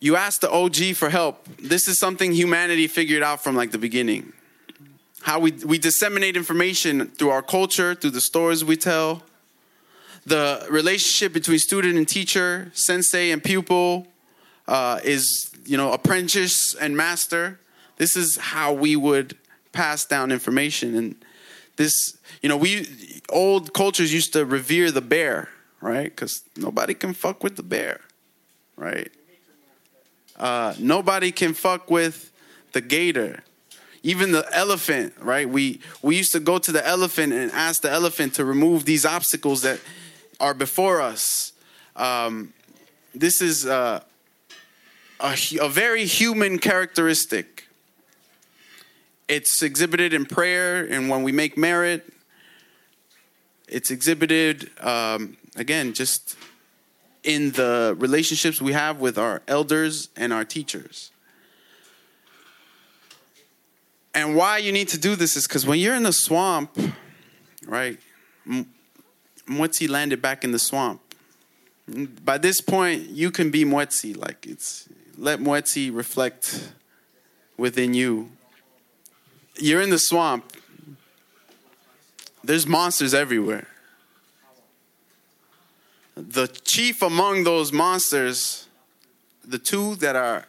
you 0.00 0.16
ask 0.16 0.40
the 0.40 0.50
OG 0.50 0.94
for 0.94 1.10
help. 1.10 1.44
This 1.58 1.88
is 1.88 1.98
something 1.98 2.32
humanity 2.32 2.86
figured 2.86 3.22
out 3.22 3.42
from 3.42 3.56
like 3.56 3.72
the 3.72 3.78
beginning. 3.78 4.32
How 5.22 5.40
we, 5.40 5.52
we 5.52 5.78
disseminate 5.78 6.36
information 6.36 7.06
through 7.06 7.30
our 7.30 7.42
culture, 7.42 7.94
through 7.94 8.10
the 8.10 8.20
stories 8.20 8.64
we 8.64 8.76
tell, 8.76 9.22
the 10.24 10.66
relationship 10.70 11.32
between 11.32 11.58
student 11.58 11.96
and 11.96 12.06
teacher, 12.06 12.70
sensei 12.74 13.30
and 13.30 13.42
pupil, 13.42 14.06
uh, 14.68 15.00
is 15.02 15.50
you 15.64 15.76
know 15.76 15.92
apprentice 15.92 16.74
and 16.74 16.96
master. 16.96 17.58
This 17.96 18.16
is 18.16 18.36
how 18.36 18.72
we 18.72 18.94
would 18.94 19.36
pass 19.72 20.04
down 20.04 20.30
information, 20.30 20.94
and 20.94 21.16
this 21.76 22.16
you 22.42 22.48
know 22.48 22.56
we 22.56 22.86
old 23.30 23.72
cultures 23.72 24.12
used 24.12 24.32
to 24.34 24.44
revere 24.44 24.90
the 24.90 25.00
bear, 25.00 25.48
right? 25.80 26.04
Because 26.04 26.42
nobody 26.56 26.94
can 26.94 27.14
fuck 27.14 27.42
with 27.42 27.56
the 27.56 27.62
bear, 27.62 28.00
right? 28.76 29.10
Uh, 30.38 30.74
nobody 30.78 31.32
can 31.32 31.52
fuck 31.52 31.90
with 31.90 32.30
the 32.72 32.80
gator. 32.80 33.42
Even 34.04 34.30
the 34.30 34.46
elephant 34.52 35.14
right? 35.20 35.48
We 35.48 35.80
we 36.02 36.16
used 36.16 36.32
to 36.32 36.40
go 36.40 36.58
to 36.58 36.72
the 36.72 36.86
elephant 36.86 37.32
and 37.32 37.50
ask 37.52 37.82
the 37.82 37.90
elephant 37.90 38.34
to 38.34 38.44
remove 38.44 38.84
these 38.84 39.04
obstacles 39.04 39.62
that 39.62 39.80
are 40.38 40.54
before 40.54 41.00
us. 41.00 41.52
Um, 41.96 42.52
this 43.14 43.42
is 43.42 43.66
uh, 43.66 44.00
a, 45.20 45.36
a 45.60 45.68
very 45.68 46.06
human 46.06 46.58
characteristic. 46.58 47.66
It's 49.26 49.62
exhibited 49.62 50.14
in 50.14 50.24
prayer 50.24 50.84
and 50.84 51.08
when 51.08 51.24
we 51.24 51.32
make 51.32 51.58
merit. 51.58 52.10
It's 53.66 53.90
exhibited 53.90 54.70
um, 54.80 55.36
again 55.56 55.92
just 55.92 56.36
in 57.28 57.52
the 57.52 57.94
relationships 57.98 58.60
we 58.60 58.72
have 58.72 58.98
with 58.98 59.18
our 59.18 59.42
elders 59.46 60.08
and 60.16 60.32
our 60.32 60.44
teachers 60.44 61.10
and 64.18 64.34
why 64.34 64.58
you 64.58 64.72
need 64.72 64.88
to 64.88 64.98
do 64.98 65.14
this 65.14 65.36
is 65.36 65.46
because 65.46 65.64
when 65.64 65.78
you're 65.78 65.94
in 65.94 66.02
the 66.02 66.12
swamp, 66.12 66.76
right? 67.64 67.98
Mwetsi 69.46 69.88
landed 69.88 70.20
back 70.20 70.42
in 70.42 70.50
the 70.50 70.58
swamp. 70.58 71.00
By 72.24 72.36
this 72.36 72.60
point, 72.60 73.10
you 73.10 73.30
can 73.30 73.52
be 73.52 73.64
Mwetsi. 73.64 74.16
Like 74.16 74.44
it's 74.44 74.88
let 75.16 75.38
Mwetsi 75.38 75.94
reflect 75.94 76.72
within 77.56 77.94
you. 77.94 78.30
You're 79.56 79.82
in 79.82 79.90
the 79.90 79.98
swamp. 80.00 80.52
There's 82.42 82.66
monsters 82.66 83.14
everywhere. 83.14 83.68
The 86.20 86.48
chief 86.48 87.00
among 87.00 87.44
those 87.44 87.72
monsters, 87.72 88.66
the 89.44 89.58
two 89.58 89.94
that 89.96 90.16
are 90.16 90.46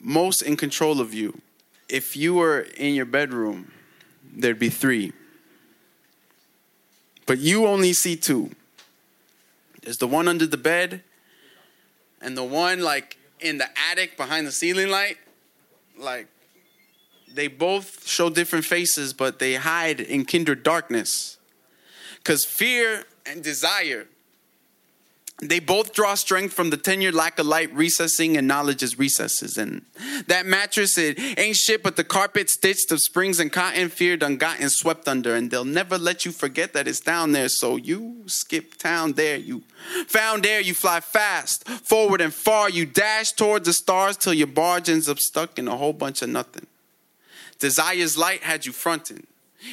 most 0.00 0.40
in 0.40 0.56
control 0.56 1.00
of 1.00 1.12
you, 1.12 1.40
if 1.88 2.16
you 2.16 2.34
were 2.34 2.60
in 2.76 2.94
your 2.94 3.04
bedroom, 3.04 3.72
there'd 4.22 4.60
be 4.60 4.68
three. 4.68 5.12
But 7.26 7.38
you 7.38 7.66
only 7.66 7.92
see 7.92 8.14
two. 8.14 8.52
There's 9.82 9.98
the 9.98 10.06
one 10.06 10.28
under 10.28 10.46
the 10.46 10.56
bed, 10.56 11.02
and 12.20 12.36
the 12.36 12.44
one 12.44 12.82
like 12.82 13.18
in 13.40 13.58
the 13.58 13.66
attic 13.90 14.16
behind 14.16 14.46
the 14.46 14.52
ceiling 14.52 14.90
light. 14.90 15.16
Like, 15.98 16.28
they 17.34 17.48
both 17.48 18.06
show 18.06 18.30
different 18.30 18.64
faces, 18.64 19.12
but 19.12 19.40
they 19.40 19.54
hide 19.54 19.98
in 19.98 20.24
kindred 20.24 20.62
darkness. 20.62 21.38
Because 22.18 22.44
fear 22.44 23.06
and 23.26 23.42
desire 23.42 24.06
they 25.42 25.58
both 25.58 25.92
draw 25.92 26.14
strength 26.14 26.54
from 26.54 26.70
the 26.70 26.76
tenured 26.76 27.14
lack 27.14 27.38
of 27.40 27.46
light 27.46 27.74
recessing 27.74 28.36
and 28.36 28.46
knowledge's 28.46 28.96
recesses. 28.96 29.58
And 29.58 29.82
that 30.28 30.46
mattress, 30.46 30.96
it 30.96 31.18
ain't 31.38 31.56
shit 31.56 31.82
but 31.82 31.96
the 31.96 32.04
carpet 32.04 32.48
stitched 32.48 32.92
of 32.92 33.00
springs 33.00 33.40
and 33.40 33.50
cotton, 33.50 33.88
feared, 33.88 34.22
ungotten, 34.22 34.70
swept 34.70 35.08
under. 35.08 35.34
And 35.34 35.50
they'll 35.50 35.64
never 35.64 35.98
let 35.98 36.24
you 36.24 36.30
forget 36.30 36.72
that 36.74 36.86
it's 36.86 37.00
down 37.00 37.32
there. 37.32 37.48
So 37.48 37.76
you 37.76 38.22
skip 38.26 38.76
town 38.76 39.14
there. 39.14 39.36
You 39.36 39.62
found 40.06 40.46
air, 40.46 40.60
you 40.60 40.74
fly 40.74 41.00
fast, 41.00 41.68
forward 41.68 42.20
and 42.20 42.32
far. 42.32 42.70
You 42.70 42.86
dash 42.86 43.32
toward 43.32 43.64
the 43.64 43.72
stars 43.72 44.16
till 44.16 44.34
your 44.34 44.46
barge 44.46 44.88
ends 44.88 45.08
up 45.08 45.18
stuck 45.18 45.58
in 45.58 45.66
a 45.66 45.76
whole 45.76 45.92
bunch 45.92 46.22
of 46.22 46.28
nothing. 46.28 46.68
Desire's 47.58 48.16
light 48.16 48.42
had 48.42 48.64
you 48.64 48.72
fronting. 48.72 49.26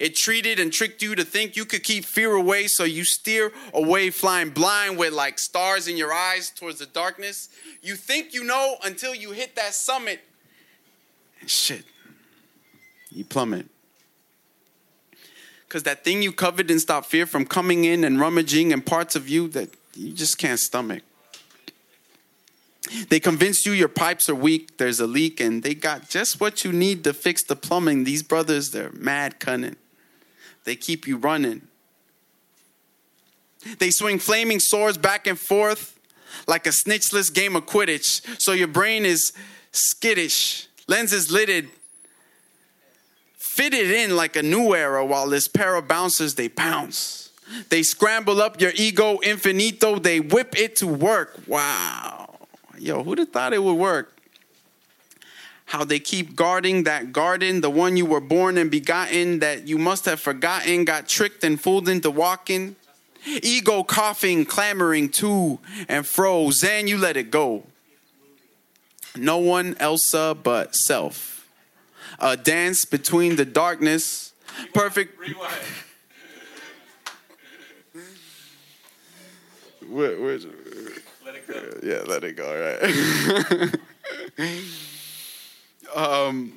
It 0.00 0.16
treated 0.16 0.58
and 0.58 0.72
tricked 0.72 1.02
you 1.02 1.14
to 1.14 1.24
think 1.24 1.56
you 1.56 1.64
could 1.64 1.82
keep 1.82 2.04
fear 2.04 2.32
away, 2.32 2.66
so 2.66 2.84
you 2.84 3.04
steer 3.04 3.52
away, 3.74 4.10
flying 4.10 4.50
blind 4.50 4.98
with 4.98 5.12
like 5.12 5.38
stars 5.38 5.88
in 5.88 5.96
your 5.96 6.12
eyes 6.12 6.50
towards 6.50 6.78
the 6.78 6.86
darkness. 6.86 7.48
You 7.82 7.96
think 7.96 8.34
you 8.34 8.44
know 8.44 8.76
until 8.84 9.14
you 9.14 9.32
hit 9.32 9.56
that 9.56 9.74
summit. 9.74 10.20
And 11.40 11.50
shit, 11.50 11.84
you 13.10 13.24
plummet. 13.24 13.66
Because 15.66 15.84
that 15.84 16.04
thing 16.04 16.22
you 16.22 16.32
covered 16.32 16.66
didn't 16.66 16.82
stop 16.82 17.06
fear 17.06 17.24
from 17.24 17.46
coming 17.46 17.84
in 17.84 18.04
and 18.04 18.20
rummaging 18.20 18.72
in 18.72 18.82
parts 18.82 19.16
of 19.16 19.28
you 19.28 19.48
that 19.48 19.70
you 19.94 20.12
just 20.12 20.36
can't 20.36 20.60
stomach. 20.60 21.02
They 23.08 23.20
convinced 23.20 23.64
you 23.64 23.72
your 23.72 23.88
pipes 23.88 24.28
are 24.28 24.34
weak, 24.34 24.76
there's 24.78 24.98
a 24.98 25.06
leak, 25.06 25.40
and 25.40 25.62
they 25.62 25.74
got 25.74 26.08
just 26.08 26.40
what 26.40 26.64
you 26.64 26.72
need 26.72 27.04
to 27.04 27.12
fix 27.12 27.42
the 27.44 27.54
plumbing. 27.54 28.04
These 28.04 28.22
brothers, 28.22 28.70
they're 28.70 28.90
mad 28.92 29.38
cunning. 29.38 29.76
They 30.64 30.76
keep 30.76 31.06
you 31.06 31.16
running. 31.16 31.62
They 33.78 33.90
swing 33.90 34.18
flaming 34.18 34.58
swords 34.58 34.98
back 34.98 35.26
and 35.26 35.38
forth 35.38 35.98
like 36.48 36.66
a 36.66 36.70
snitchless 36.70 37.32
game 37.32 37.54
of 37.54 37.66
Quidditch. 37.66 38.40
So 38.40 38.52
your 38.52 38.68
brain 38.68 39.04
is 39.04 39.32
skittish, 39.70 40.66
lenses 40.88 41.30
lidded, 41.30 41.68
fitted 43.38 43.90
in 43.92 44.16
like 44.16 44.34
a 44.34 44.42
new 44.42 44.74
era 44.74 45.06
while 45.06 45.28
this 45.28 45.46
pair 45.46 45.76
of 45.76 45.86
bouncers 45.86 46.34
they 46.34 46.48
pounce. 46.48 47.30
They 47.68 47.82
scramble 47.84 48.40
up 48.40 48.60
your 48.60 48.72
ego 48.74 49.18
infinito, 49.18 50.02
they 50.02 50.18
whip 50.18 50.58
it 50.58 50.74
to 50.76 50.88
work. 50.88 51.38
Wow 51.46 52.21
yo, 52.82 53.04
who'd 53.04 53.18
have 53.18 53.28
thought 53.30 53.52
it 53.52 53.62
would 53.62 53.74
work? 53.74 54.16
How 55.66 55.84
they 55.84 56.00
keep 56.00 56.36
guarding 56.36 56.82
that 56.84 57.12
garden, 57.12 57.60
the 57.60 57.70
one 57.70 57.96
you 57.96 58.04
were 58.04 58.20
born 58.20 58.58
and 58.58 58.70
begotten, 58.70 59.38
that 59.38 59.68
you 59.68 59.78
must 59.78 60.04
have 60.04 60.20
forgotten, 60.20 60.84
got 60.84 61.08
tricked 61.08 61.44
and 61.44 61.58
fooled 61.60 61.88
into 61.88 62.10
walking. 62.10 62.76
Ego 63.24 63.84
coughing, 63.84 64.44
clamoring 64.44 65.08
to 65.08 65.60
and 65.88 66.04
fro. 66.04 66.50
Zen, 66.50 66.88
you 66.88 66.98
let 66.98 67.16
it 67.16 67.30
go. 67.30 67.62
No 69.16 69.38
one 69.38 69.76
else 69.78 70.12
but 70.12 70.74
self. 70.74 71.48
A 72.18 72.36
dance 72.36 72.84
between 72.84 73.36
the 73.36 73.44
darkness. 73.44 74.32
Perfect. 74.74 75.18
Rewind. 75.18 75.54
Where, 79.88 80.20
where's, 80.20 80.46
let 81.24 81.34
it 81.34 81.46
go. 81.46 81.80
Yeah, 81.82 82.02
let 82.06 82.24
it 82.24 82.36
go. 82.36 83.72
Right. 84.38 84.56
um, 85.94 86.52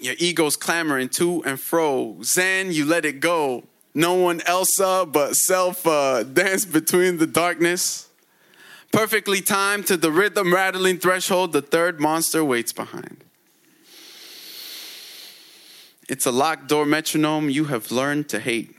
your 0.00 0.14
ego's 0.18 0.56
clamoring 0.56 1.08
to 1.10 1.42
and 1.44 1.58
fro. 1.58 2.18
Zen, 2.22 2.72
you 2.72 2.84
let 2.84 3.04
it 3.04 3.20
go. 3.20 3.64
No 3.94 4.14
one 4.14 4.40
else 4.42 4.78
uh, 4.78 5.04
but 5.04 5.34
self 5.34 5.86
uh, 5.86 6.22
dance 6.22 6.64
between 6.64 7.18
the 7.18 7.26
darkness. 7.26 8.08
Perfectly 8.92 9.42
timed 9.42 9.86
to 9.88 9.96
the 9.96 10.10
rhythm 10.10 10.54
rattling 10.54 10.98
threshold, 10.98 11.52
the 11.52 11.60
third 11.60 12.00
monster 12.00 12.42
waits 12.42 12.72
behind. 12.72 13.22
It's 16.08 16.24
a 16.24 16.32
locked 16.32 16.68
door 16.68 16.86
metronome 16.86 17.50
you 17.50 17.66
have 17.66 17.90
learned 17.90 18.30
to 18.30 18.40
hate. 18.40 18.74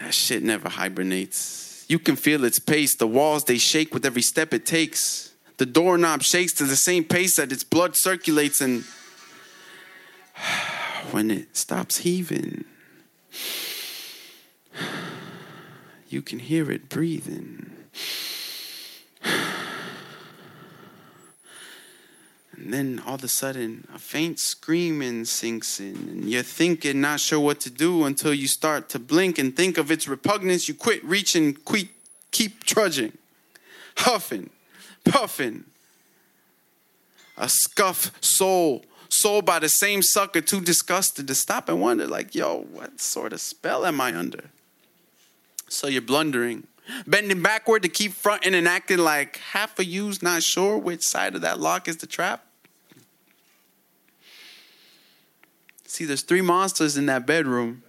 That 0.00 0.12
shit 0.12 0.42
never 0.42 0.68
hibernates. 0.68 1.65
You 1.88 1.98
can 1.98 2.16
feel 2.16 2.44
its 2.44 2.58
pace. 2.58 2.96
The 2.96 3.06
walls, 3.06 3.44
they 3.44 3.58
shake 3.58 3.94
with 3.94 4.04
every 4.04 4.22
step 4.22 4.52
it 4.52 4.66
takes. 4.66 5.32
The 5.58 5.66
doorknob 5.66 6.22
shakes 6.22 6.52
to 6.54 6.64
the 6.64 6.76
same 6.76 7.04
pace 7.04 7.36
that 7.36 7.52
its 7.52 7.64
blood 7.64 7.96
circulates, 7.96 8.60
and 8.60 8.84
when 11.12 11.30
it 11.30 11.56
stops 11.56 11.98
heaving, 11.98 12.64
you 16.08 16.22
can 16.22 16.40
hear 16.40 16.70
it 16.70 16.88
breathing. 16.88 17.72
And 22.66 22.74
then 22.74 23.02
all 23.06 23.14
of 23.14 23.22
a 23.22 23.28
sudden, 23.28 23.86
a 23.94 23.98
faint 24.00 24.40
screaming 24.40 25.24
sinks 25.24 25.78
in, 25.78 25.94
and 25.94 26.24
you're 26.24 26.42
thinking, 26.42 27.00
not 27.00 27.20
sure 27.20 27.38
what 27.38 27.60
to 27.60 27.70
do 27.70 28.02
until 28.02 28.34
you 28.34 28.48
start 28.48 28.88
to 28.88 28.98
blink 28.98 29.38
and 29.38 29.54
think 29.54 29.78
of 29.78 29.92
its 29.92 30.08
repugnance. 30.08 30.66
You 30.66 30.74
quit 30.74 31.04
reaching, 31.04 31.54
quit, 31.54 31.86
keep 32.32 32.64
trudging, 32.64 33.12
huffing, 33.98 34.50
puffing. 35.04 35.62
A 37.36 37.48
scuff 37.48 38.10
soul, 38.20 38.84
sold 39.10 39.46
by 39.46 39.60
the 39.60 39.68
same 39.68 40.02
sucker, 40.02 40.40
too 40.40 40.60
disgusted 40.60 41.28
to 41.28 41.36
stop 41.36 41.68
and 41.68 41.80
wonder, 41.80 42.08
like, 42.08 42.34
yo, 42.34 42.66
what 42.72 43.00
sort 43.00 43.32
of 43.32 43.40
spell 43.40 43.86
am 43.86 44.00
I 44.00 44.12
under? 44.12 44.50
So 45.68 45.86
you're 45.86 46.02
blundering, 46.02 46.66
bending 47.06 47.42
backward 47.42 47.84
to 47.84 47.88
keep 47.88 48.10
fronting 48.10 48.56
and 48.56 48.66
acting 48.66 48.98
like 48.98 49.36
half 49.36 49.78
of 49.78 49.86
you's 49.86 50.20
not 50.20 50.42
sure 50.42 50.76
which 50.76 51.02
side 51.04 51.36
of 51.36 51.42
that 51.42 51.60
lock 51.60 51.86
is 51.86 51.98
the 51.98 52.08
trap. 52.08 52.42
See, 55.86 56.04
there's 56.04 56.22
three 56.22 56.42
monsters 56.42 56.96
in 56.96 57.06
that 57.06 57.26
bedroom. 57.26 57.82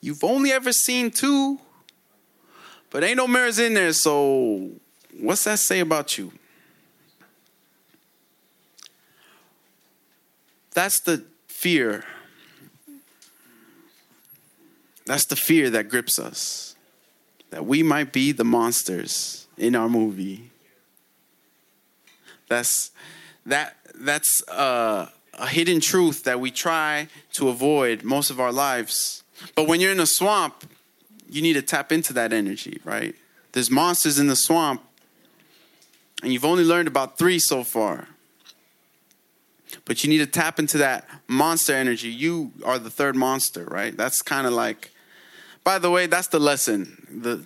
You've 0.00 0.22
only 0.24 0.52
ever 0.52 0.72
seen 0.72 1.10
two, 1.10 1.58
but 2.90 3.02
ain't 3.02 3.16
no 3.16 3.26
mirrors 3.26 3.58
in 3.58 3.74
there, 3.74 3.92
so 3.92 4.70
what's 5.18 5.44
that 5.44 5.58
say 5.58 5.80
about 5.80 6.18
you? 6.18 6.32
That's 10.74 11.00
the 11.00 11.24
fear. 11.48 12.04
That's 15.06 15.26
the 15.26 15.36
fear 15.36 15.70
that 15.70 15.88
grips 15.88 16.18
us. 16.18 16.76
That 17.50 17.66
we 17.66 17.82
might 17.82 18.12
be 18.12 18.32
the 18.32 18.44
monsters 18.44 19.46
in 19.58 19.74
our 19.76 19.88
movie. 19.88 20.50
That's 22.48 22.90
that 23.46 23.76
that's 23.94 24.42
uh, 24.48 25.06
a 25.34 25.46
hidden 25.48 25.80
truth 25.80 26.24
that 26.24 26.40
we 26.40 26.50
try 26.50 27.08
to 27.32 27.48
avoid 27.48 28.02
most 28.04 28.30
of 28.30 28.38
our 28.38 28.52
lives. 28.52 29.22
But 29.54 29.66
when 29.66 29.80
you're 29.80 29.92
in 29.92 30.00
a 30.00 30.06
swamp, 30.06 30.70
you 31.28 31.42
need 31.42 31.54
to 31.54 31.62
tap 31.62 31.90
into 31.90 32.12
that 32.12 32.32
energy, 32.32 32.80
right? 32.84 33.14
There's 33.52 33.70
monsters 33.70 34.18
in 34.18 34.26
the 34.26 34.36
swamp, 34.36 34.82
and 36.22 36.32
you've 36.32 36.44
only 36.44 36.64
learned 36.64 36.88
about 36.88 37.18
three 37.18 37.38
so 37.38 37.64
far. 37.64 38.08
But 39.84 40.04
you 40.04 40.10
need 40.10 40.18
to 40.18 40.26
tap 40.26 40.58
into 40.58 40.78
that 40.78 41.08
monster 41.26 41.72
energy. 41.72 42.08
You 42.08 42.52
are 42.64 42.78
the 42.78 42.90
third 42.90 43.16
monster, 43.16 43.64
right? 43.64 43.96
That's 43.96 44.22
kind 44.22 44.46
of 44.46 44.52
like, 44.52 44.90
by 45.64 45.78
the 45.78 45.90
way, 45.90 46.06
that's 46.06 46.28
the 46.28 46.38
lesson. 46.38 47.06
The 47.10 47.42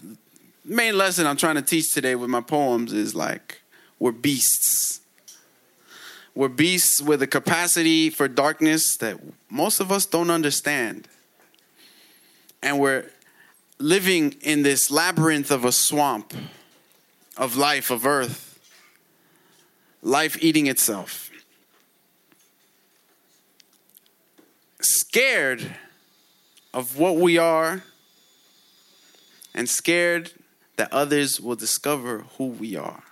main 0.64 0.98
lesson 0.98 1.26
I'm 1.26 1.36
trying 1.36 1.54
to 1.54 1.62
teach 1.62 1.94
today 1.94 2.14
with 2.16 2.28
my 2.28 2.40
poems 2.40 2.92
is 2.92 3.14
like, 3.14 3.62
we're 3.98 4.12
beasts. 4.12 5.00
We're 6.36 6.48
beasts 6.48 7.02
with 7.02 7.22
a 7.22 7.26
capacity 7.26 8.10
for 8.10 8.28
darkness 8.28 8.96
that 8.98 9.18
most 9.50 9.80
of 9.80 9.90
us 9.90 10.06
don't 10.06 10.30
understand. 10.30 11.08
And 12.62 12.78
we're 12.78 13.10
living 13.78 14.36
in 14.42 14.62
this 14.62 14.90
labyrinth 14.90 15.50
of 15.50 15.64
a 15.64 15.72
swamp 15.72 16.32
of 17.36 17.56
life, 17.56 17.90
of 17.90 18.06
earth, 18.06 18.60
life 20.02 20.36
eating 20.40 20.68
itself. 20.68 21.26
scared 25.16 25.74
of 26.74 26.98
what 26.98 27.16
we 27.16 27.38
are 27.38 27.82
and 29.54 29.66
scared 29.66 30.30
that 30.76 30.92
others 30.92 31.40
will 31.40 31.56
discover 31.56 32.24
who 32.36 32.48
we 32.48 32.76
are. 32.76 33.05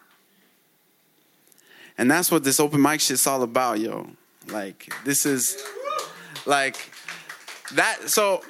And 1.97 2.11
that's 2.11 2.31
what 2.31 2.45
this 2.45 2.59
open 2.59 2.83
mic 2.83 3.01
shit's 3.01 3.27
all 3.27 3.43
about, 3.43 3.79
yo. 3.79 4.09
Like, 4.49 4.93
this 5.05 5.27
is 5.27 5.57
like 6.47 6.77
that. 7.75 8.09
So, 8.09 8.43